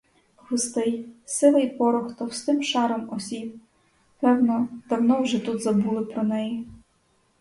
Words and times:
Густий, 0.37 1.05
сивий 1.25 1.69
порох 1.69 2.13
товстим 2.15 2.63
шаром 2.63 3.09
осів, 3.13 3.59
певно, 4.19 4.67
давно 4.89 5.21
вже 5.21 5.39
тут 5.39 5.61
забули 5.61 6.05
про 6.05 6.23
неї. 6.23 6.67